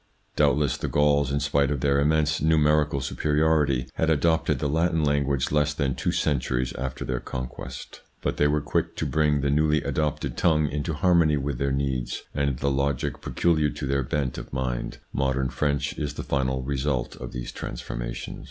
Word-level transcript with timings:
Doubtless 0.35 0.77
the 0.77 0.87
Gauls, 0.87 1.31
in 1.31 1.39
spite 1.39 1.69
of 1.69 1.81
their 1.81 1.99
immense 1.99 2.41
numerical 2.41 3.01
superiority, 3.01 3.87
had 3.97 4.09
adopted 4.09 4.57
the 4.57 4.67
Latin 4.67 5.03
language 5.03 5.51
less 5.51 5.75
than 5.75 5.93
two 5.93 6.11
centuries 6.11 6.73
after 6.73 7.05
their 7.05 7.19
conquest, 7.19 8.01
92 8.01 8.01
THE 8.01 8.01
PSYCHOLOGY 8.01 8.07
OF 8.07 8.23
PEOPLES: 8.23 8.23
but 8.23 8.37
they 8.37 8.47
were 8.47 8.61
quick 8.71 8.95
to 8.95 9.05
bring 9.05 9.41
the 9.41 9.51
newly 9.51 9.83
adopted 9.83 10.37
tongue 10.37 10.67
into 10.69 10.93
harmony 10.95 11.37
with 11.37 11.59
their 11.59 11.71
needs, 11.71 12.23
and 12.33 12.57
the 12.57 12.71
logic 12.71 13.21
peculiar 13.21 13.69
to 13.69 13.85
their 13.85 14.01
bent 14.01 14.39
of 14.39 14.51
mind. 14.51 14.97
Modern 15.13 15.49
French 15.49 15.93
is 15.99 16.15
the 16.15 16.23
final 16.23 16.63
result 16.63 17.15
of 17.17 17.31
these 17.31 17.51
transformations. 17.51 18.39